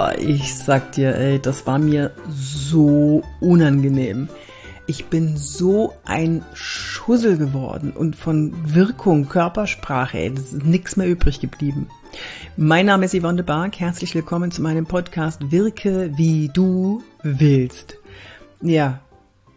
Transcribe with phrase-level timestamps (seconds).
[0.00, 4.30] Boah, ich sag dir, ey, das war mir so unangenehm.
[4.86, 11.06] Ich bin so ein Schussel geworden und von Wirkung, Körpersprache, ey, das ist nichts mehr
[11.06, 11.86] übrig geblieben.
[12.56, 17.98] Mein Name ist Yvonne de Barg, herzlich willkommen zu meinem Podcast Wirke wie du willst.
[18.62, 19.02] Ja,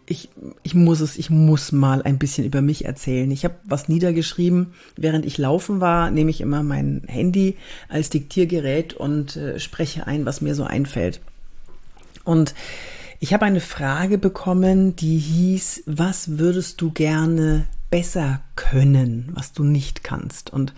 [0.05, 0.29] ich,
[0.63, 3.29] ich muss es, ich muss mal ein bisschen über mich erzählen.
[3.31, 7.57] Ich habe was niedergeschrieben, während ich laufen war, nehme ich immer mein Handy
[7.89, 11.21] als Diktiergerät und äh, spreche ein, was mir so einfällt.
[12.23, 12.53] Und
[13.19, 19.63] ich habe eine Frage bekommen, die hieß, was würdest du gerne besser können, was du
[19.63, 20.51] nicht kannst?
[20.51, 20.73] Und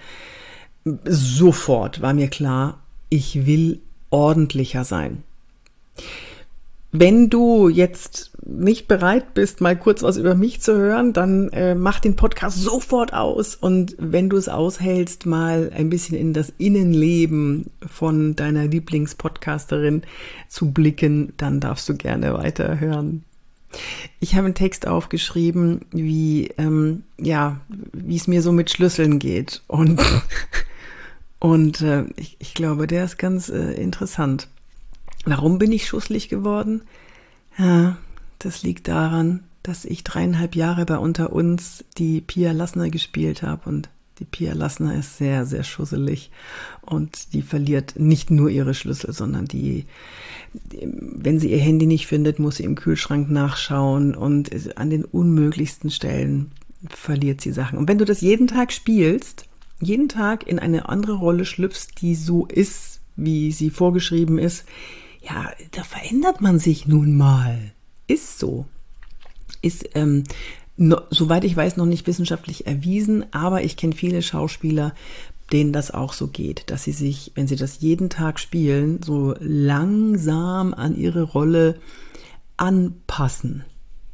[1.05, 2.79] sofort war mir klar,
[3.09, 3.79] ich will
[4.11, 5.23] ordentlicher sein.
[6.91, 11.73] Wenn du jetzt nicht bereit bist, mal kurz was über mich zu hören, dann äh,
[11.73, 13.55] mach den Podcast sofort aus.
[13.55, 20.03] Und wenn du es aushältst, mal ein bisschen in das Innenleben von deiner Lieblingspodcasterin
[20.47, 23.23] zu blicken, dann darfst du gerne weiterhören.
[24.19, 27.59] Ich habe einen Text aufgeschrieben, wie ähm, ja,
[27.91, 30.01] wie es mir so mit Schlüsseln geht und
[31.39, 34.47] und äh, ich, ich glaube, der ist ganz äh, interessant.
[35.25, 36.83] Warum bin ich schusslich geworden?
[37.57, 37.97] Ja,
[38.45, 43.67] das liegt daran, dass ich dreieinhalb Jahre bei Unter uns die Pia Lassner gespielt habe
[43.67, 46.29] und die Pia Lassner ist sehr, sehr schusselig
[46.81, 49.85] und die verliert nicht nur ihre Schlüssel, sondern die,
[50.71, 55.89] wenn sie ihr Handy nicht findet, muss sie im Kühlschrank nachschauen und an den unmöglichsten
[55.89, 56.51] Stellen
[56.87, 57.79] verliert sie Sachen.
[57.79, 59.47] Und wenn du das jeden Tag spielst,
[59.81, 64.65] jeden Tag in eine andere Rolle schlüpfst, die so ist, wie sie vorgeschrieben ist,
[65.23, 67.73] ja, da verändert man sich nun mal.
[68.07, 68.65] Ist so.
[69.61, 70.23] Ist, ähm,
[70.77, 74.93] no, soweit ich weiß, noch nicht wissenschaftlich erwiesen, aber ich kenne viele Schauspieler,
[75.51, 79.35] denen das auch so geht, dass sie sich, wenn sie das jeden Tag spielen, so
[79.39, 81.79] langsam an ihre Rolle
[82.57, 83.63] anpassen.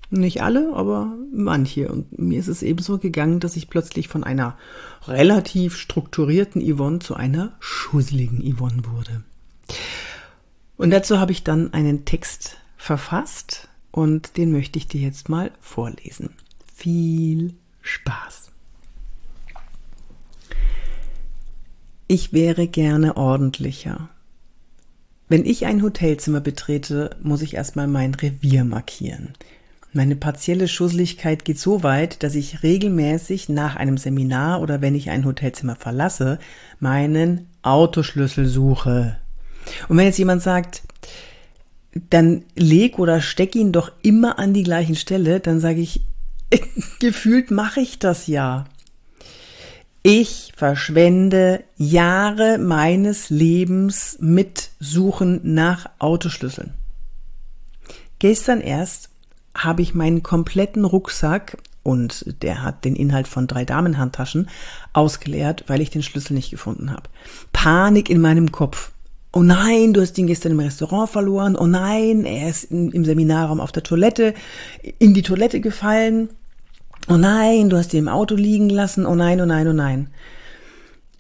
[0.10, 1.90] Nicht alle, aber manche.
[1.90, 4.58] Und mir ist es eben so gegangen, dass ich plötzlich von einer
[5.08, 9.24] relativ strukturierten Yvonne zu einer schusseligen Yvonne wurde.
[10.76, 15.52] Und dazu habe ich dann einen Text verfasst und den möchte ich dir jetzt mal
[15.60, 16.32] vorlesen.
[16.76, 18.52] Viel Spaß.
[22.08, 24.10] Ich wäre gerne ordentlicher.
[25.30, 29.34] Wenn ich ein Hotelzimmer betrete, muss ich erstmal mein Revier markieren.
[29.94, 35.10] Meine partielle Schusseligkeit geht so weit, dass ich regelmäßig nach einem Seminar oder wenn ich
[35.10, 36.40] ein Hotelzimmer verlasse,
[36.80, 39.18] meinen Autoschlüssel suche.
[39.88, 40.84] Und wenn jetzt jemand sagt,
[41.94, 46.02] dann leg oder steck ihn doch immer an die gleichen Stelle, dann sage ich,
[47.00, 48.66] gefühlt mache ich das ja.
[50.04, 56.74] Ich verschwende Jahre meines Lebens mit Suchen nach Autoschlüsseln.
[58.18, 59.10] Gestern erst
[59.56, 64.50] habe ich meinen kompletten Rucksack und der hat den Inhalt von drei Damenhandtaschen
[64.94, 67.04] ausgeleert, weil ich den Schlüssel nicht gefunden habe.
[67.54, 68.92] Panik in meinem Kopf
[69.34, 73.60] oh nein, du hast ihn gestern im Restaurant verloren, oh nein, er ist im Seminarraum
[73.60, 74.34] auf der Toilette,
[75.00, 76.30] in die Toilette gefallen,
[77.08, 80.10] oh nein, du hast ihn im Auto liegen lassen, oh nein, oh nein, oh nein.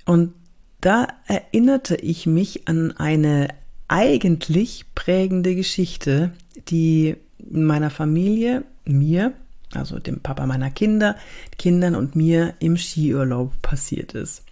[0.05, 0.33] Und
[0.81, 3.49] da erinnerte ich mich an eine
[3.87, 6.31] eigentlich prägende Geschichte,
[6.67, 7.15] die
[7.49, 9.33] meiner Familie, mir,
[9.73, 11.15] also dem Papa meiner Kinder,
[11.57, 14.43] Kindern und mir im Skiurlaub passiert ist.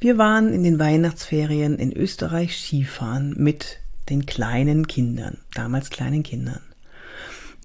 [0.00, 6.60] Wir waren in den Weihnachtsferien in Österreich Skifahren mit den kleinen Kindern, damals kleinen Kindern.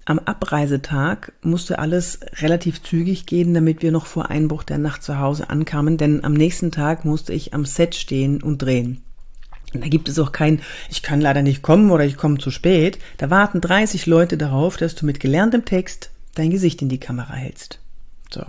[0.04, 5.18] Am Abreisetag musste alles relativ zügig gehen, damit wir noch vor Einbruch der Nacht zu
[5.18, 9.02] Hause ankamen, denn am nächsten Tag musste ich am Set stehen und drehen.
[9.72, 10.60] Und da gibt es auch kein,
[10.90, 12.98] ich kann leider nicht kommen oder ich komme zu spät.
[13.16, 17.32] Da warten 30 Leute darauf, dass du mit gelerntem Text dein Gesicht in die Kamera
[17.32, 17.80] hältst.
[18.30, 18.44] So.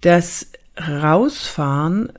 [0.00, 0.46] Das
[0.76, 2.12] Rausfahren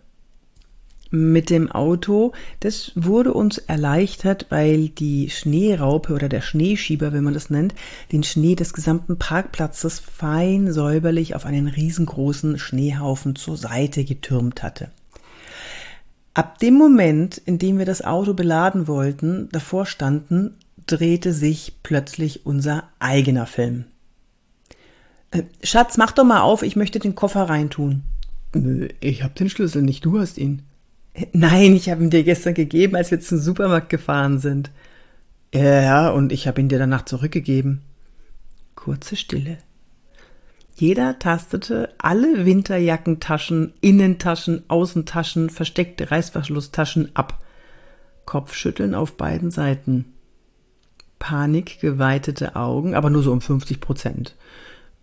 [1.12, 7.34] mit dem Auto, das wurde uns erleichtert, weil die Schneeraupe oder der Schneeschieber, wenn man
[7.34, 7.74] das nennt,
[8.12, 14.90] den Schnee des gesamten Parkplatzes fein säuberlich auf einen riesengroßen Schneehaufen zur Seite getürmt hatte.
[16.34, 22.46] Ab dem Moment, in dem wir das Auto beladen wollten, davor standen, drehte sich plötzlich
[22.46, 23.86] unser eigener Film.
[25.32, 28.04] Äh, Schatz, mach doch mal auf, ich möchte den Koffer reintun.
[29.02, 30.62] Ich hab den Schlüssel nicht, du hast ihn.
[31.34, 34.72] Nein, ich habe ihn dir gestern gegeben, als wir zum Supermarkt gefahren sind.
[35.54, 37.82] Ja, und ich habe ihn dir danach zurückgegeben.
[38.76, 39.58] Kurze Stille.
[40.76, 47.42] Jeder tastete alle Winterjackentaschen, Innentaschen, Außentaschen, versteckte Reißverschlusstaschen ab.
[48.26, 50.06] Kopfschütteln auf beiden Seiten.
[51.20, 54.36] Panik, geweitete Augen, aber nur so um 50 Prozent.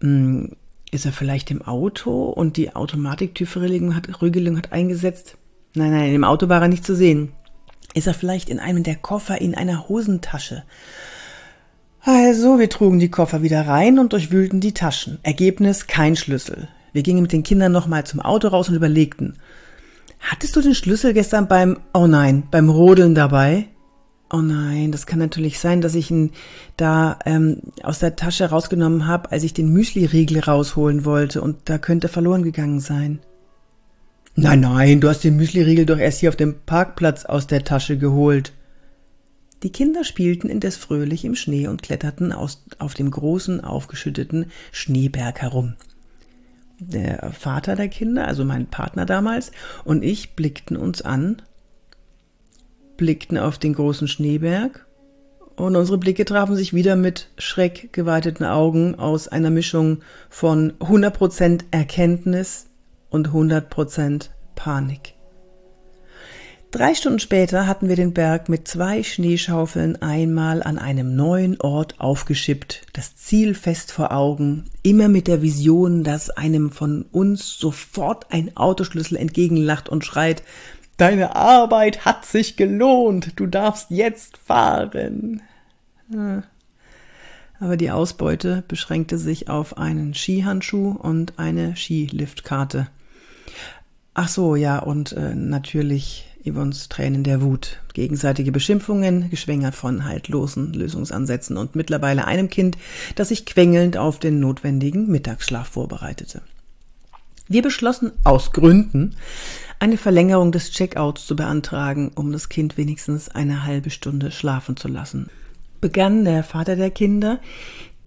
[0.00, 0.54] Hm,
[0.92, 5.36] ist er vielleicht im Auto und die Automatiktürverriegelung hat, hat eingesetzt?
[5.74, 7.32] Nein, nein, im Auto war er nicht zu sehen.
[7.94, 10.64] Ist er vielleicht in einem der Koffer in einer Hosentasche?
[12.02, 15.18] Also, wir trugen die Koffer wieder rein und durchwühlten die Taschen.
[15.22, 16.68] Ergebnis kein Schlüssel.
[16.92, 19.38] Wir gingen mit den Kindern nochmal zum Auto raus und überlegten.
[20.20, 23.68] Hattest du den Schlüssel gestern beim, oh nein, beim Rodeln dabei?
[24.34, 26.30] Oh nein, das kann natürlich sein, dass ich ihn
[26.78, 31.76] da ähm, aus der Tasche rausgenommen habe, als ich den Müsli-Riegel rausholen wollte und da
[31.76, 33.20] könnte verloren gegangen sein.
[34.34, 37.98] Nein, nein, du hast den Müsli-Riegel doch erst hier auf dem Parkplatz aus der Tasche
[37.98, 38.54] geholt.
[39.62, 45.42] Die Kinder spielten indes fröhlich im Schnee und kletterten aus, auf dem großen, aufgeschütteten Schneeberg
[45.42, 45.74] herum.
[46.78, 49.52] Der Vater der Kinder, also mein Partner damals,
[49.84, 51.42] und ich blickten uns an
[52.96, 54.86] blickten auf den großen Schneeberg
[55.56, 59.98] und unsere Blicke trafen sich wieder mit schreck geweiteten Augen aus einer Mischung
[60.30, 62.66] von 100% Erkenntnis
[63.10, 65.14] und 100% Panik.
[66.72, 72.00] Drei Stunden später hatten wir den Berg mit zwei Schneeschaufeln einmal an einem neuen Ort
[72.00, 78.32] aufgeschippt, das Ziel fest vor Augen, immer mit der Vision, dass einem von uns sofort
[78.32, 80.42] ein Autoschlüssel entgegenlacht und schreit,
[80.96, 83.32] Deine Arbeit hat sich gelohnt.
[83.36, 85.42] Du darfst jetzt fahren.
[87.60, 92.88] Aber die Ausbeute beschränkte sich auf einen Skihandschuh und eine Skiliftkarte.
[94.14, 100.72] Ach so, ja, und äh, natürlich Yvonnes Tränen der Wut, gegenseitige Beschimpfungen, geschwängert von haltlosen
[100.72, 102.76] Lösungsansätzen und mittlerweile einem Kind,
[103.14, 106.42] das sich quengelnd auf den notwendigen Mittagsschlaf vorbereitete.
[107.48, 109.16] Wir beschlossen aus Gründen,
[109.78, 114.88] eine Verlängerung des Checkouts zu beantragen, um das Kind wenigstens eine halbe Stunde schlafen zu
[114.88, 115.28] lassen.
[115.80, 117.40] Begann der Vater der Kinder,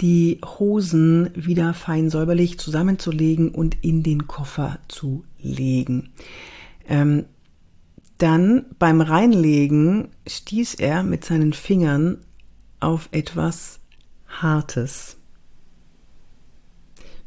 [0.02, 6.12] die Hosen wieder fein säuberlich zusammenzulegen und in den Koffer zu legen.
[6.88, 7.26] Ähm,
[8.18, 12.20] dann beim Reinlegen stieß er mit seinen Fingern
[12.80, 13.80] auf etwas
[14.28, 15.18] Hartes.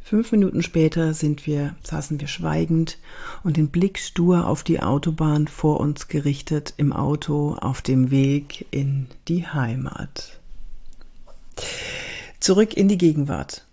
[0.08, 2.96] Fünf Minuten später sind wir, saßen wir schweigend
[3.44, 8.66] und den Blick stur auf die Autobahn vor uns gerichtet im Auto auf dem Weg
[8.70, 10.40] in die Heimat.
[12.40, 13.66] Zurück in die Gegenwart.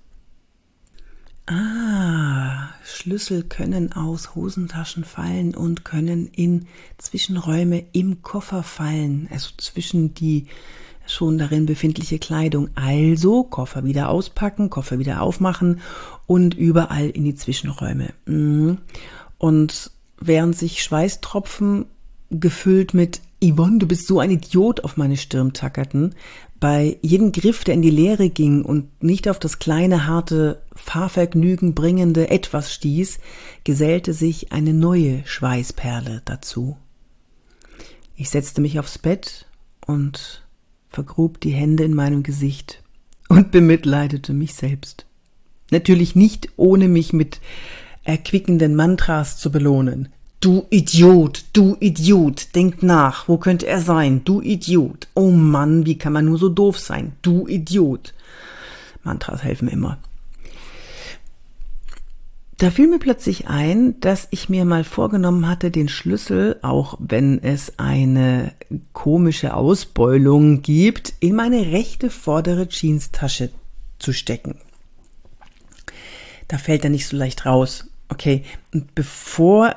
[1.45, 6.67] Ah, Schlüssel können aus Hosentaschen fallen und können in
[6.97, 10.47] Zwischenräume im Koffer fallen, also zwischen die
[11.07, 12.69] schon darin befindliche Kleidung.
[12.75, 15.81] Also Koffer wieder auspacken, Koffer wieder aufmachen
[16.27, 18.13] und überall in die Zwischenräume.
[18.25, 18.79] Mhm.
[19.37, 21.85] Und während sich Schweißtropfen
[22.29, 26.15] gefüllt mit Yvonne, du bist so ein Idiot auf meine Stirn tackerten,
[26.59, 31.75] bei jedem Griff, der in die Leere ging und nicht auf das kleine, harte, Fahrvergnügen
[31.75, 33.19] bringende Etwas stieß,
[33.63, 36.77] gesellte sich eine neue Schweißperle dazu.
[38.15, 39.45] Ich setzte mich aufs Bett
[39.85, 40.44] und
[40.95, 42.81] vergrub die Hände in meinem Gesicht
[43.27, 45.05] und bemitleidete mich selbst.
[45.69, 47.41] Natürlich nicht, ohne mich mit
[48.03, 50.09] erquickenden Mantras zu belohnen.
[50.39, 54.21] Du Idiot, du Idiot, denk nach, wo könnte er sein?
[54.23, 55.07] Du Idiot.
[55.15, 57.13] Oh Mann, wie kann man nur so doof sein?
[57.21, 58.13] Du Idiot.
[59.03, 59.97] Mantras helfen immer.
[62.57, 67.43] Da fiel mir plötzlich ein, dass ich mir mal vorgenommen hatte, den Schlüssel, auch wenn
[67.43, 68.53] es eine
[68.93, 73.49] komische Ausbeulung gibt, in meine rechte vordere Jeanstasche
[73.99, 74.55] zu stecken.
[76.47, 77.89] Da fällt er nicht so leicht raus.
[78.07, 78.43] Okay,
[78.73, 79.75] und bevor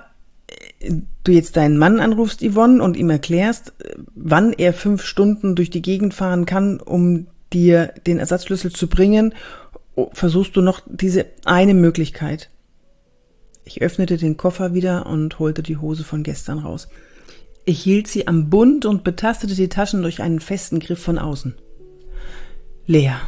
[0.79, 0.93] äh,
[1.25, 3.73] du jetzt deinen Mann anrufst, Yvonne, und ihm erklärst,
[4.15, 9.35] wann er fünf Stunden durch die Gegend fahren kann, um dir den Ersatzschlüssel zu bringen,
[10.13, 12.51] versuchst du noch diese eine Möglichkeit.
[13.69, 16.89] Ich öffnete den Koffer wieder und holte die Hose von gestern raus.
[17.67, 21.55] Ich hielt sie am Bund und betastete die Taschen durch einen festen Griff von außen.
[22.87, 23.21] Leer.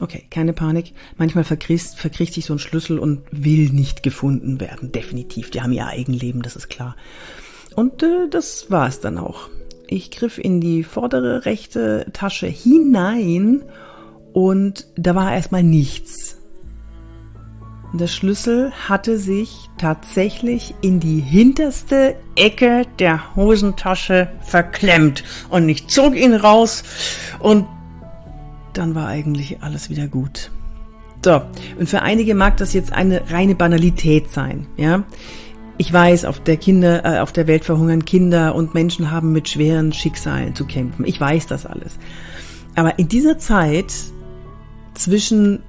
[0.00, 0.94] Okay, keine Panik.
[1.16, 4.90] Manchmal verkriegt, verkriecht sich so ein Schlüssel und will nicht gefunden werden.
[4.90, 5.52] Definitiv.
[5.52, 6.96] Die haben ihr Eigenleben, das ist klar.
[7.76, 9.48] Und äh, das war es dann auch.
[9.86, 13.62] Ich griff in die vordere rechte Tasche hinein
[14.32, 16.38] und da war erstmal nichts.
[17.94, 26.16] Der Schlüssel hatte sich tatsächlich in die hinterste Ecke der Hosentasche verklemmt und ich zog
[26.16, 26.82] ihn raus
[27.38, 27.66] und
[28.72, 30.50] dann war eigentlich alles wieder gut.
[31.24, 31.42] So,
[31.78, 35.04] und für einige mag das jetzt eine reine Banalität sein, ja.
[35.78, 39.48] Ich weiß, auf der Kinder, äh, auf der Welt verhungern Kinder und Menschen haben mit
[39.48, 41.04] schweren Schicksalen zu kämpfen.
[41.04, 41.96] Ich weiß das alles.
[42.74, 43.92] Aber in dieser Zeit
[44.94, 45.62] zwischen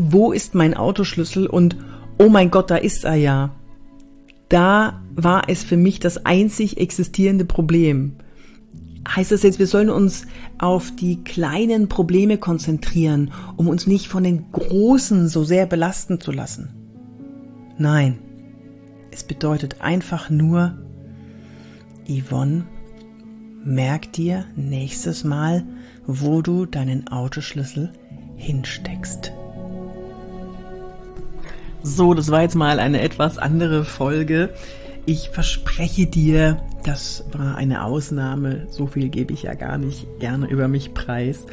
[0.00, 1.76] wo ist mein Autoschlüssel und
[2.18, 3.50] oh mein Gott, da ist er ja.
[4.48, 8.16] Da war es für mich das einzig existierende Problem.
[9.08, 10.26] Heißt das jetzt, wir sollen uns
[10.58, 16.32] auf die kleinen Probleme konzentrieren, um uns nicht von den großen so sehr belasten zu
[16.32, 16.70] lassen?
[17.78, 18.18] Nein,
[19.10, 20.78] es bedeutet einfach nur,
[22.08, 22.64] Yvonne,
[23.64, 25.64] merk dir nächstes Mal,
[26.06, 27.92] wo du deinen Autoschlüssel
[28.36, 29.32] hinsteckst.
[31.82, 34.50] So, das war jetzt mal eine etwas andere Folge.
[35.06, 38.66] Ich verspreche dir, das war eine Ausnahme.
[38.70, 41.46] So viel gebe ich ja gar nicht gerne über mich preis.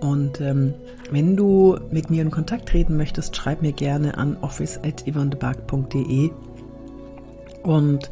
[0.00, 0.74] Und ähm,
[1.10, 6.30] wenn du mit mir in Kontakt treten möchtest, schreib mir gerne an office.yvonnebark.de
[7.62, 8.10] und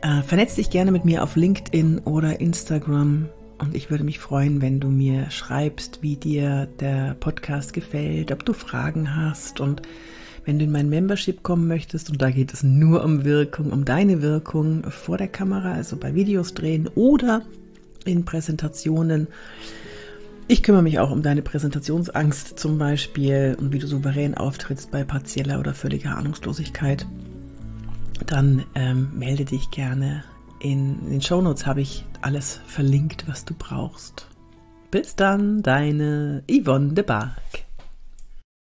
[0.00, 3.28] äh, vernetz dich gerne mit mir auf LinkedIn oder Instagram.
[3.58, 8.44] Und ich würde mich freuen, wenn du mir schreibst, wie dir der Podcast gefällt, ob
[8.44, 9.82] du Fragen hast und
[10.48, 13.84] wenn du in mein Membership kommen möchtest, und da geht es nur um Wirkung, um
[13.84, 17.42] deine Wirkung vor der Kamera, also bei Videos drehen oder
[18.06, 19.26] in Präsentationen.
[20.46, 25.04] Ich kümmere mich auch um deine Präsentationsangst zum Beispiel und wie du souverän auftrittst bei
[25.04, 27.06] partieller oder völliger Ahnungslosigkeit.
[28.24, 30.24] Dann ähm, melde dich gerne.
[30.60, 34.28] In, in den Shownotes habe ich alles verlinkt, was du brauchst.
[34.90, 37.67] Bis dann, deine Yvonne de Barg.